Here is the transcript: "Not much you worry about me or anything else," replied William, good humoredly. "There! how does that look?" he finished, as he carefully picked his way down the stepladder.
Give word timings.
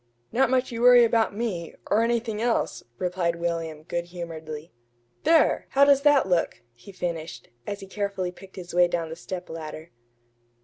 "Not 0.31 0.49
much 0.49 0.71
you 0.71 0.81
worry 0.81 1.03
about 1.03 1.35
me 1.37 1.75
or 1.91 2.01
anything 2.01 2.41
else," 2.41 2.81
replied 2.97 3.35
William, 3.35 3.83
good 3.83 4.05
humoredly. 4.05 4.73
"There! 5.25 5.67
how 5.73 5.85
does 5.85 6.01
that 6.01 6.27
look?" 6.27 6.63
he 6.73 6.91
finished, 6.91 7.49
as 7.67 7.81
he 7.81 7.85
carefully 7.85 8.31
picked 8.31 8.55
his 8.55 8.73
way 8.73 8.87
down 8.87 9.09
the 9.09 9.15
stepladder. 9.15 9.91